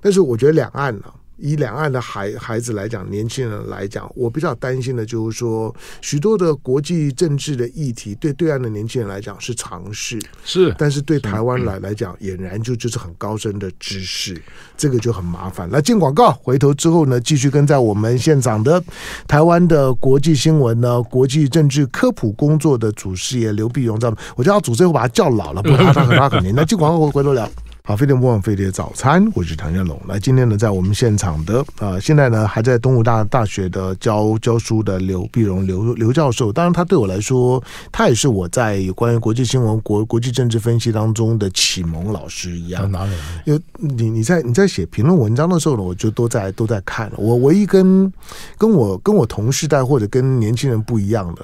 [0.00, 1.04] 但是我觉得两岸呢。
[1.38, 14.40] 以两岸的孩孩子来讲，年轻人来讲，我比较担心的就是说，许多的国际政治的议题，对对岸的年轻人来讲是常识，是，但是对台湾来来讲，俨然就就是很高深的知识，
[14.76, 15.70] 这个就很麻烦。
[15.70, 18.82] 来进广告，回头之后呢，继续跟在我们现场的
[19.26, 26.54] 台湾的国际新闻呢，国际政治科普工作的主师爷刘碧荣，这样，我叫他主持人，我把他叫老了，不他他很他很年。
[26.54, 27.48] 那进广告回回头聊。
[27.88, 29.98] 好，飞碟不枉飞碟早餐，我是唐建龙。
[30.06, 42.92] 来，今天呢，在我们现场的啊、呃，现在呢还在东吴大大学的教教书的刘碧荣刘刘教授，当然他对我来说，他也是我在有关于国际新闻、国国际政治分析当中的启蒙老师一样。
[42.92, 43.12] 哪里？
[43.46, 47.10] 因为你你在你在写评论文章的时候呢，我就都在都在看。
[47.16, 48.12] 我唯一跟
[48.58, 51.42] 跟我跟我同世代或者跟年轻人不一样的。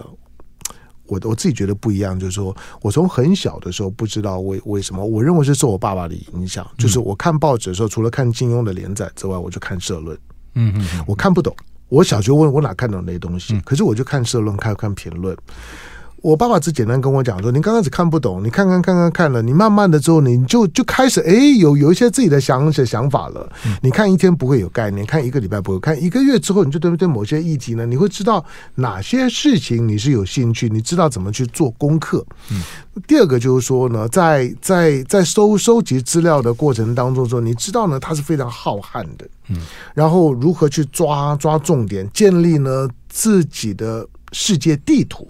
[1.06, 10.18] 我我自己觉得不一样，就是说我从很小的时候不知道为为什么，我认为是受我爸爸的影响，就是我看报纸的时候，除了看金庸的连载之外，我就看社论。
[10.54, 11.54] 嗯嗯，我看不懂，
[11.88, 13.58] 我小学问我哪看懂那些东西？
[13.60, 15.36] 可是我就看社论，看看评论。
[16.24, 23.46] 我爸爸只简单跟我讲说：“你刚开始看不懂，你看看看看看了，你慢慢的之后，你就就开始哎，有有一些自己的想想想法了。
[23.82, 28.42] 你看一天不会有概念，看一个礼拜不会，看一个月之后，你就对对某些议题呢，你会知道
[28.76, 32.24] 哪些事情你是有兴趣，你知道怎么去做功课。
[32.50, 32.62] 嗯，
[33.06, 39.28] 第二个就是说呢，在在在收收集资料的过程当中说，你知道呢，它是非常浩瀚的。
[39.50, 39.58] 嗯，
[39.92, 45.26] 然后如何去抓抓重点，建立呢自己的世界地图。”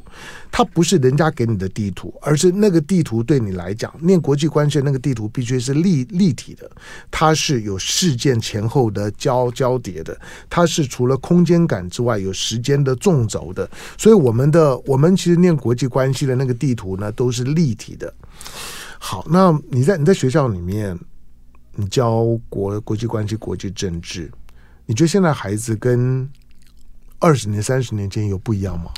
[0.56, 6.70] 它不是人家给你的地图，而是那个地图对你来讲，念国际关系那个地图必须是立立体的，
[7.10, 10.16] 它是有事件前后的交交叠的，
[10.48, 13.68] 它是除了空间感之外有时间的纵轴的。
[13.98, 18.14] 所以我们的我们其实念国际关系的那个地图呢，都是立体的。
[19.00, 20.96] 好，那你在你在学校里面，
[21.74, 24.30] 你教国国际关系、国际政治，
[24.86, 26.30] 你觉得现在孩子跟
[27.24, 28.90] 二十年、三十年间有不一样吗？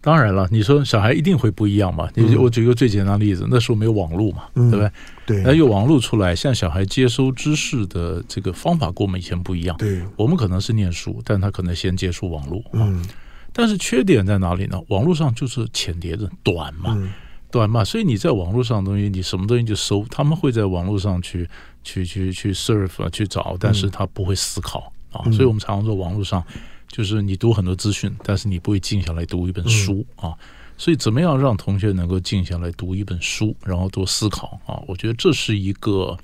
[0.00, 2.08] 当然了，你说小孩一定会不一样嘛？
[2.14, 4.92] 你我举一个最简单的例子，那时候没有网络嘛，嗯、对不对？
[5.26, 5.42] 对。
[5.42, 9.76] 那有网络出来，现在小孩接收知识的这个方法跟我们以前不一样。
[9.78, 10.00] 对。
[10.16, 12.62] 我们可能是念书，但他可能先接触网络。
[12.74, 13.04] 嗯。
[13.52, 14.78] 但是缺点在哪里呢？
[14.88, 17.10] 网络上就是浅碟子，短嘛，嗯、
[17.50, 21.48] 短嘛，所以你在网络上的东西，你什么东西就搜，他们会在网络上去
[21.82, 25.30] 去去去 surf 啊，去找，但是他不会思考、嗯、啊。
[25.32, 26.42] 所以我们常常说网络上。
[26.88, 30.34] 就是你读很多资讯，但是你不会静下来读一本书啊。
[30.76, 34.80] 所以怎么样让同学能够静下来读一本书，然后多思考啊？
[34.86, 36.16] 我觉得这是一个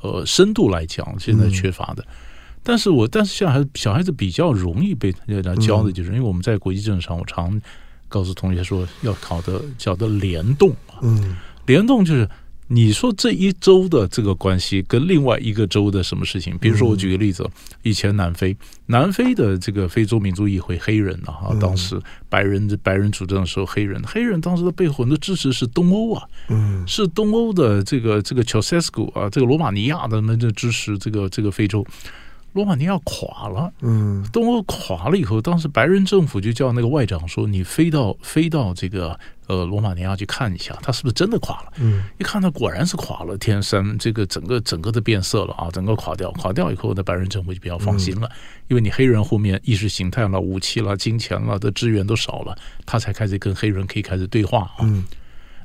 [0.00, 2.04] 呃深度来讲现在缺乏的。
[2.62, 5.12] 但是我但是现在还小孩子比较容易被
[5.60, 7.60] 教的就是，因为我们在国际政治上，我常
[8.08, 12.28] 告诉同学说要考的叫的联动啊，嗯，联动就是。
[12.72, 16.56] 你说这一州的这个关系跟另外一个州的什么事情？
[16.58, 17.44] 比如说，我举个例子，
[17.82, 18.56] 以前南非，
[18.86, 31.84] 南非的这个非洲民族议会黑人啊，当时白人白人主政的时候，黑人黑人当时的背后很多支持是东欧啊，嗯，是东欧的这个这个乔塞斯古啊，这个罗马尼亚的那这支持这个这个非洲。
[32.52, 39.16] 罗马尼亚垮了，嗯，东欧垮了以后，当时白人政府就叫那个外长说：“你飞到飞到这个
[39.50, 48.36] 呃罗马尼亚去看一下，他是不是真的垮了？”嗯，一看他果然是垮了，天山这个整个整个的变色了啊，整个垮掉，垮掉以后，那白人政府就比较放心了，嗯，
[48.68, 54.82] 因为你黑人后面意识形态了、武器了、金钱了的资源都少了，他才开始跟黑人可以开始对话啊。
[54.82, 55.04] 嗯，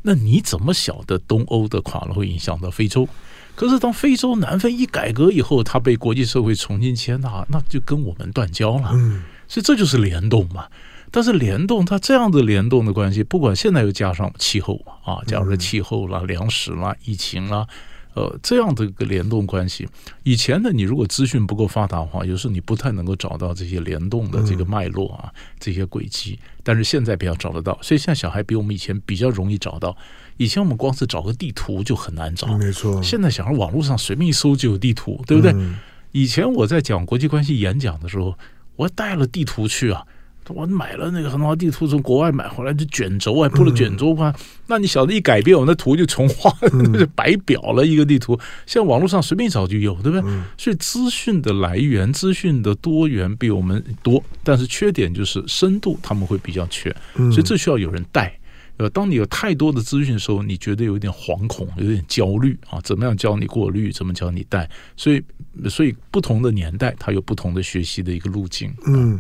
[0.02, 3.08] 那你怎么晓得东欧的垮了会影响到非洲？
[3.56, 8.89] 可是，当非洲南非一改革以后，他被国际社会重新接纳，那就跟我们断交了。
[8.93, 10.67] 嗯，所以这就是联动嘛。
[11.12, 17.65] 但是联动，它这样的联动的关系，不管现在又加上气候啊，加入气候啦、粮食啦、疫情啦，
[18.13, 19.88] 呃，这样的一个联动关系，
[20.24, 26.39] 以前呢，你如果资讯不够发达的话，有时候你不太能够找到这些联动的这个脉络啊，这些轨迹。
[26.63, 29.96] 但是现在比较找得到，所以现在小孩比我们以前比较容易找到。
[30.38, 33.02] 以前我们光是找个地图就很难找，没错。
[33.02, 35.54] 现在小孩网络上随便一搜就有地图，对不对？
[35.54, 35.78] 嗯、
[36.12, 38.38] 以前我在讲国际关系演讲的时候，
[38.76, 40.06] 我带了地图去啊，
[40.53, 44.34] 我买了那个很多地图从国外买回来，就卷轴还铺了卷轴吧。
[44.38, 48.39] 嗯、那你小子一改变，我那图就重画，那 就白表了一个地图。
[48.65, 50.21] 现在网络上随便找就有，对不对？
[50.25, 58.38] 嗯、所以资讯的来源、资讯的多元比我们多，但是缺点就是深度他们会比较缺，所以这需要有人带。
[58.77, 62.77] 呃，当你有太多的资讯的时候，你觉得有点惶恐，有点焦虑啊？
[62.81, 63.89] 怎么样教你过滤？
[63.89, 64.69] 怎么教你带？
[64.97, 65.23] 所以，
[65.69, 68.73] 所以不同的年代，它有不同的学习的一个路径。
[68.86, 69.17] 嗯，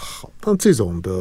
[0.00, 1.12] 好，那这种的。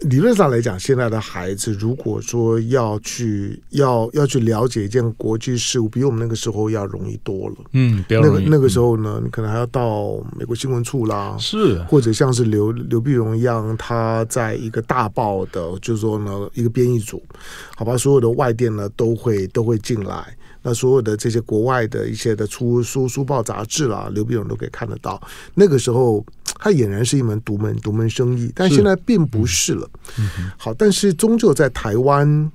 [0.00, 7.54] 理论上来讲，现在的孩子如果说要去要要去了解一件国际事务，比我们那个时候要容易多了。
[7.72, 17.22] 嗯，那个那个时候呢，你可能还要到美国新闻处啦，是或者像是刘刘碧荣一样，他在一个大报的，就是说呢，一个编译组，
[17.76, 20.36] 好吧，所有的外电呢都会都会进来。
[20.66, 25.20] 那所有的这些国外的一些的出书书报杂志啦，刘碧荣都可以看得到。
[25.52, 26.24] 那个时候，
[26.58, 29.90] 他俨然是一门独门独门生意，但现在并不是了。
[30.18, 32.50] 嗯嗯、好，但是终究在台湾，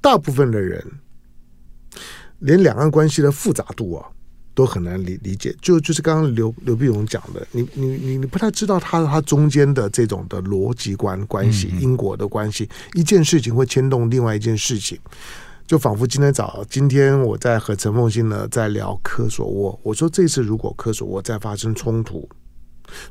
[0.00, 0.84] 大部分的人
[2.38, 4.06] 连两岸关系的复杂度啊，
[4.54, 5.54] 都很难理理解。
[5.60, 14.98] 就就是刚刚刘刘碧荣讲的，你你你你不太知道他他中间的这种的逻辑关关系、因果的关系，一件事情会牵动另外一件事情。
[15.66, 22.28] 就仿佛今天早，今天我在和陈凤新呢在聊科索沃，我说这次如果科索沃再发生冲突，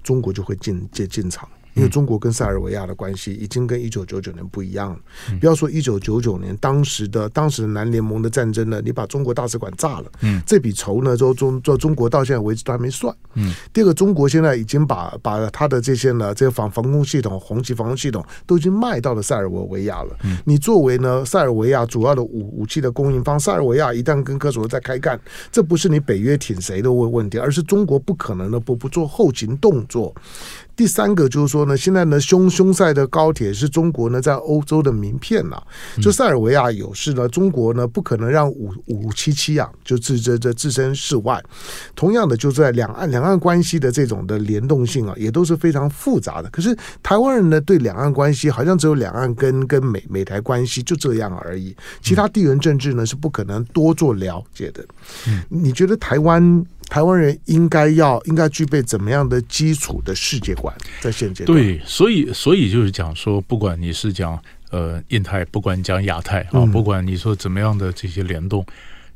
[0.04, 1.50] 中国就会进进进场。
[1.74, 5.00] 因为中国跟塞尔维亚的关系已经跟一九九九年不一样了。
[5.40, 13.16] 不要说一九九九年当时的当时的南联盟的战争呢，你把中国大使馆炸了，嗯，这笔仇呢，就中就中国到现在为止都还没算。
[13.36, 20.16] 嗯，第二个，中国现在已经把把他的这些呢，这个防防空系统、红旗防空系统都已经卖到了塞尔维亚了。
[20.24, 25.20] 嗯，你作为呢塞尔维亚主要的武武器的供应方，塞尔维亚一旦跟科索沃在开干，
[25.52, 30.14] 这不是你北约挺谁的问问题，而是中国不可能的不不做后勤动作。
[30.80, 35.62] 第三个就是说呢，现在呢，匈匈塞的高铁是中国呢在欧洲的名片呐。
[36.02, 41.44] 就塞尔维亚有事呢，中国呢不可能让五五七七啊就置这这置身事外。
[41.98, 46.50] 同样的，就在两岸两岸关系的这种的联动性啊，也都是非常复杂的。
[46.50, 54.86] 可是台湾人呢对两岸关系好像只有两岸跟跟美美台关系就这样而已，其他地缘政治呢是不可能多做了解的。
[55.50, 56.66] 你觉得台湾？
[56.90, 61.58] 台湾人应该要应该具备怎么样的基础的世界观，在现阶段？
[61.58, 68.66] 对，所以所以就是讲说，不管你是讲呃印太，不管讲亚太啊，不管你说怎么样的这些联动，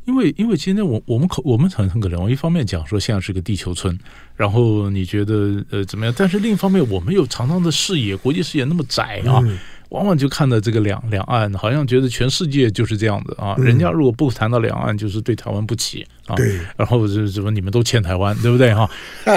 [0.06, 3.98] 因为因为今天我我们可我们很很可能，我一方面讲说现在是个地球村，
[4.36, 6.14] 然后你觉得呃怎么样？
[6.16, 9.42] 但是另一方面，我们有常常的视野，国际视野那么窄啊。
[9.44, 9.58] 嗯
[9.94, 13.56] 往往就看到这个两两岸，好像觉得全世界就是这样子啊。
[13.60, 16.36] 人家如果不谈到两岸，就是对台湾不起啊。
[16.36, 17.52] 对，然后是什么？
[17.52, 18.90] 你们都欠台湾，对不对哈？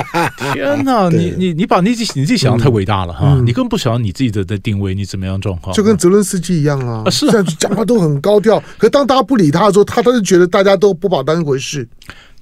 [0.55, 3.39] 天哪，你你你把你自己你自己想的太伟大了哈！
[3.45, 5.77] 你更不晓得你自己的的定位，你怎么样状况？
[5.77, 7.27] 就跟泽伦斯基一样啊，是
[7.59, 11.87] 讲话都很高调，可当大家不理他的时候，他他就觉得大家都不把当一回事。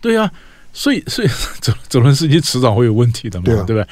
[0.01, 0.31] 对呀，
[0.73, 1.29] 所以所以
[1.61, 3.85] 泽泽伦斯基迟早会有问题的嘛，对不对？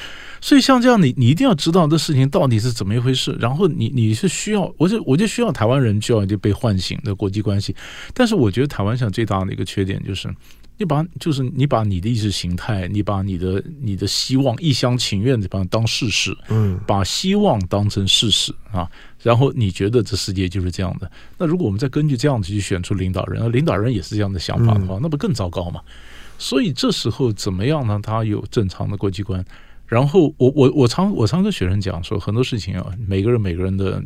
[0.43, 7.73] 所以像这样，你你一定要知道这事情到底是怎么一回事，然后你你是需要，我就我就需要台湾人就要就被唤醒的国际关系。
[8.13, 10.27] 但是我觉得台湾现在最大的一个缺点就是，
[10.77, 18.85] 你把就是你把你的意识形态，你把你的你的希望一厢情愿的把它当事实，嗯，把希望当成事实啊，
[19.21, 21.09] 然后你觉得这世界就是这样的。
[21.37, 25.79] 那如果我们再根据这样子去选出领导人，而领导人也是这样的想法的话，那不更糟糕吗？
[26.37, 27.97] 所以这时候怎么样呢？
[28.03, 29.41] 他有正常的国际观。
[29.93, 34.03] 然后我我我常我常跟学生讲说，很多事情啊，每个人每个人的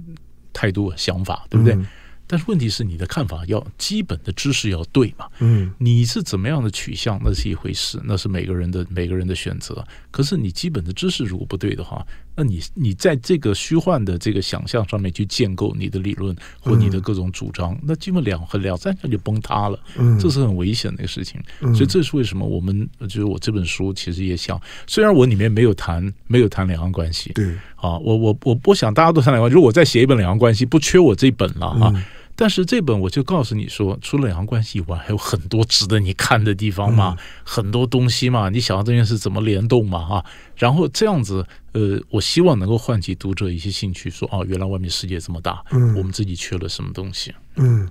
[0.51, 1.73] 态度想法，对不对？
[1.73, 1.87] 嗯
[2.29, 5.29] 但是问题是，你的看法要基本的知识要对嘛？
[5.39, 9.81] 嗯，你是怎么样的取向，那是一回事，那是每个人的每个人的选择。
[10.11, 12.05] 可是你基本的知识如果不对的话，
[12.37, 19.79] 那你你在这个虚幻的这个想象上面去建构你的理论或你的各种主张，嗯、那基本两和两三下就崩塌了。
[19.97, 21.41] 嗯，这是很危险的一个事情。
[21.61, 31.91] 嗯、所以这是为什么我们就是我这本书其实也想，虽然我里面没有谈没有谈两岸关系，对啊，我我我我想大家都谈两岸，如果我再写一本两岸关系，不缺我这一本了啊。
[31.95, 32.03] 嗯
[32.39, 40.25] 但是这本我就告诉你说，除了两岸关系以外，还有很多值得你看的地方嘛，嗯、很多东西嘛，你想到这件事怎么联动嘛，啊，
[40.55, 47.33] 然后这样子，呃，我希望能够唤起读者一些兴趣，说，哦，原来外面世界这么大，嗯，我们自己缺了什么东西？
[47.55, 47.89] 嗯，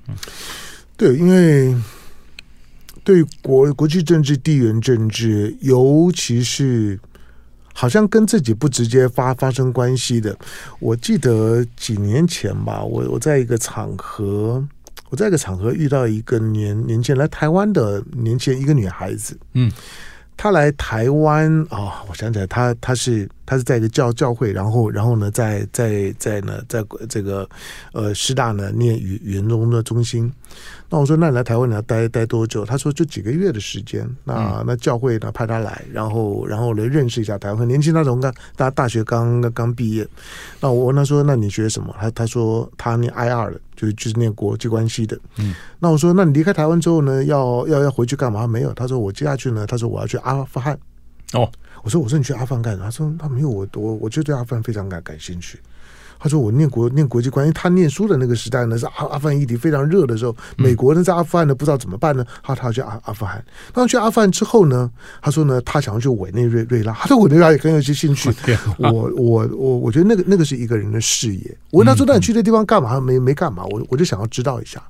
[0.97, 1.75] 对，因为
[3.03, 7.01] 对国国际政治、地缘政治，尤其是。
[7.79, 10.35] 好像跟自己不直接发发生关系的。
[10.81, 14.67] 我记得几年前吧，我我在一个场合，
[15.11, 19.71] 我在一个场合遇到一个年年轻人来台湾的年轻人，一个女孩子，嗯，
[20.39, 27.47] 她来台湾啊、哦，我想起来，她她是她是在一个教教会，然后然后呢，在在在呢，在这个
[27.93, 30.33] 呃师大呢念语语言中的中心。
[30.89, 32.65] 那我说，那你来台湾你要待待多久？
[32.65, 34.09] 他说就几个月的时间。
[34.25, 37.59] 那那教会呢派他来，然后然后来认识一下台湾。
[37.59, 40.07] 很年轻那种，刚大大学刚刚毕业。
[40.61, 41.95] 那我问他说，那你学什么？
[41.99, 45.19] 他他说他念 IR 的，就是就是念国际关系的。
[45.39, 45.55] 嗯。
[45.81, 48.47] 那我说，那你离开台湾之后呢，要要要回去干嘛？
[48.47, 48.73] 没有。
[48.73, 50.79] 他说我接下去呢，他说我要去阿富汗。
[51.33, 51.51] 哦。
[51.83, 52.85] 我说我说你去阿富汗干啥？
[52.85, 55.59] 他说他没有我我我就对阿富汗非常感感兴趣。
[56.19, 60.35] 他说：“我念国念国际关系，他念书的那个时代呢，是阿阿富汗议题非常热的时候。
[60.57, 62.25] 美国呢，在阿富汗呢，不知道怎么办呢？
[62.43, 63.45] 他他要去阿阿富汗。
[63.73, 64.91] 当去阿富汗之后呢，
[65.21, 66.93] 他说呢，他想要去委内瑞瑞拉。
[66.95, 68.31] 他对委内瑞拉也很有些兴趣。
[68.79, 71.57] 我我我我觉得那个那个是一个人的视野。
[71.71, 73.01] 我问他说：那你去这地方干嘛？
[73.01, 73.65] 没没干嘛？
[73.67, 74.83] 我我就想要知道一下。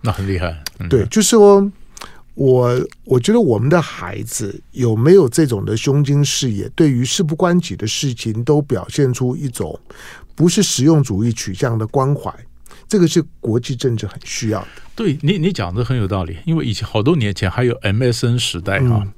[0.00, 0.54] 那很厉害。
[0.90, 1.70] 对，就是说，
[2.34, 9.78] 我我觉得我们的孩子有没有这种的胸襟视野，对于事不关己的事情，都表现出一种。”
[10.36, 12.28] 不是实用主义取向的关怀，
[12.88, 14.66] 这个是国际政治很需要的。
[14.96, 16.36] 对你，你讲的很有道理。
[16.44, 19.12] 因为以前好多年前还有 MSN 时代啊，嗯、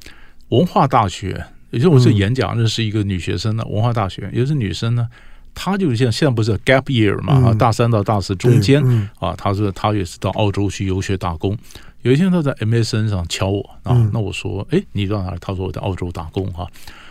[0.51, 5.09] 文化大学，也就是我是演讲认识一个女学生呢，嗯、文化大学也是女生呢，
[5.55, 11.57] 她就是像现在不是 gap year 嘛，大三到大四中间、嗯、啊，她说她也是到澳洲去游学打工。
[12.07, 15.39] 有一天他在 MSN 上敲我啊，嗯、那我说，哎，你到哪儿？
[15.41, 16.65] 他说我在澳洲打工哈。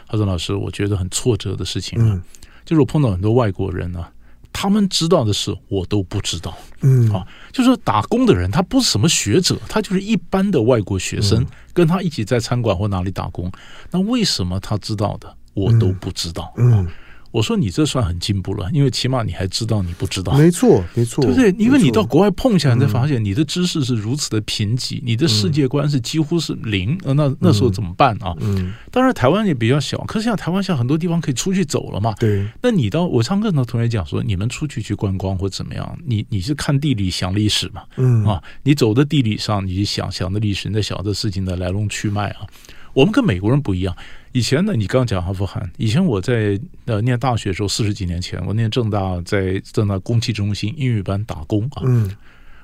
[0.07, 2.13] 他说老师，我觉得很挫折的事情啊。
[2.13, 2.23] 嗯
[2.63, 4.11] 就是我碰到很多外国人呢、啊，
[4.53, 6.57] 他们知道的事我都不知道。
[6.81, 13.51] 嗯，啊，就是说打工的人，他不是什么学者，他就是一般的外国学生，跟他一起在餐馆或哪里打工。
[13.91, 16.53] 那为什么他知道的我都不知道？
[16.57, 16.87] 嗯。
[17.35, 20.31] 我说你这算很进步了，因为起码你还知道你不知道。
[20.37, 21.53] 没错，没错，对不对？
[21.59, 26.97] 因为你到国外碰一下，你才发现你的知识是如此的贫瘠，你的世界观是几乎是零。
[27.03, 28.33] 呃，那那时候怎么办啊？
[28.39, 32.15] 嗯，当然台湾也比较小，可是像台湾像很多地方可以出去走了嘛。
[32.17, 32.47] 对。
[32.61, 37.83] 那你到我常跟很多同学讲说，你们出去去观光或怎么样，你你是看地理想历史嘛？
[37.97, 42.47] 嗯啊，你走的地理上，你想想的历史，你在晓得事情的来龙去脉啊。
[42.93, 43.93] 我们跟美国人不一样。
[44.35, 45.71] 以前呢，你刚讲阿富汗。
[45.77, 51.83] 以前我在呃念大学的时候，四十几年前，我念正大，在正大公企中心英语班打工啊。
[51.85, 52.11] 嗯。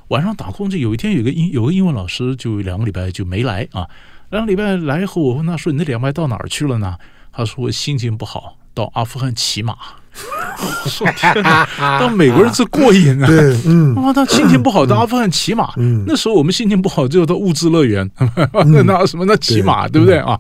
[0.10, 3.88] 晚上打工，就有一天有个英有个英文老师，就两个礼拜就没来啊。
[4.32, 6.98] 两个礼拜来以后，我问他说：“你那两个礼拜到哪儿去了呢？”
[7.32, 9.78] 他说：“我心情不好，到阿富汗骑马。”
[10.88, 13.28] 说天哪，当美国人是过瘾啊！
[13.28, 15.72] 对，嗯，哇，他心情不好，到阿富汗骑马。
[15.78, 18.12] 嗯，那时候我们心情不好，就到物质乐园，
[18.52, 20.38] 那 那什么那骑马，对不对啊？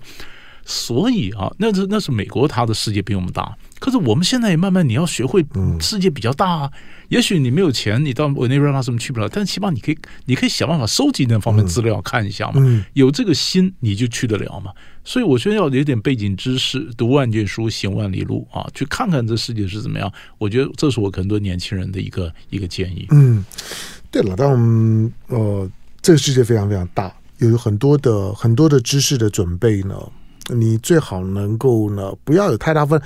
[0.66, 3.56] 所以啊，那是那是美国，他的世界比我们大。
[3.80, 5.44] 可是我们现在也慢慢，你要学会
[5.80, 6.72] 世界比较大啊。
[7.10, 12.86] 也许你没有钱，你到委内瑞拉什么去不了，但起码你可以，你可以想办法收集那方面资料看一下嘛。
[12.94, 14.72] 有这个心，你就去得了嘛。
[15.04, 20.12] 所以我觉得要有点背景知识，读万卷书，行万里路啊，去看看这世界是怎么样。
[20.38, 23.08] 我觉得这是我很多年轻人的一个一个建议。
[23.10, 23.44] 嗯，
[24.12, 25.70] 对了，但我们呃，
[26.02, 29.96] 这个世界非常非常大，有很多的很多的知识的准备呢。
[30.50, 33.02] 你最好能够呢，不要有太大分，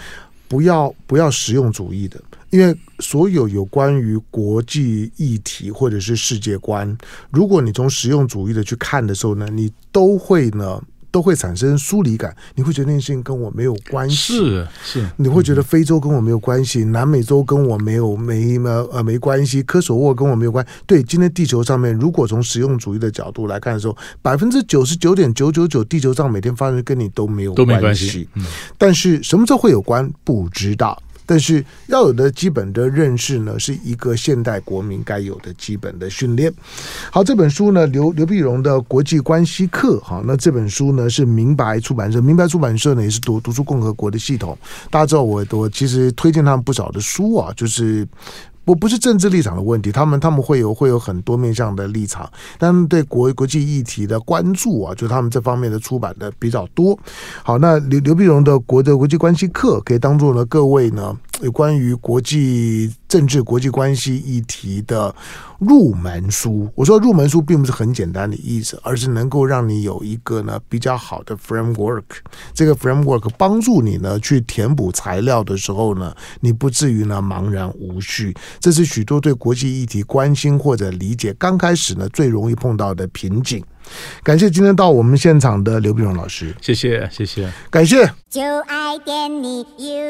[0.48, 6.98] 不要不要实用主义的，因为所有有关于国际议题或者是世界观，
[7.30, 10.82] 如果你从实用主义的去看的时候呢，你都会呢。
[11.16, 20.84] 都会产生疏离感，你会觉得那件事情跟我没有关系，是是，你会觉得非洲跟我没有关系，南美洲跟我没有没呃呃没关系，科索沃跟我没有关系。
[20.86, 28.28] 对，今天地球上面，如果从实用主义的角度来看的时候，百分之九十九点九九九，地球上每天发生跟你都没有都没关系。
[28.34, 28.43] 嗯，
[28.78, 31.01] 但是什么时候会有关，不知道。
[31.26, 36.54] 但是要有的基本的认识呢，是一个现代国民该有的基本的训练。
[37.12, 44.58] 好，这本书呢，刘刘碧荣的国际关系课，哈，那这本书呢是明白出版社，明白出版社呢也是读读书共和国的系统。
[44.90, 48.08] 大家知道我我其实推荐他们不少的书啊，就是。
[48.66, 56.97] 不不是政治立场的问题，他们他们会有会有很多面向的立场，但对国国际议题的关注啊，就他们这方面的出版的比较多。
[57.43, 65.14] 好，那刘刘碧荣的国的国际关系课可以当做呢各位呢有关于国际政治、国际关系议题的
[65.60, 66.70] 入门书。
[66.76, 72.04] 我说入门书并不是很简单的意思，而是能够让你有一个呢比较好的 framework。
[72.54, 78.34] 这个 framework 帮助你呢去填补材料的时候呢，你不至于呢茫然无序。
[78.60, 83.64] 这是许多对国际议题关心或者理解刚开始呢最容易碰到的瓶颈。
[84.24, 86.56] 感谢今天到我们现场的刘碧荣老师。
[86.62, 87.52] 谢谢谢谢。
[87.70, 88.06] 感谢。
[88.30, 88.98] 就爱
[89.30, 90.06] 你 ufo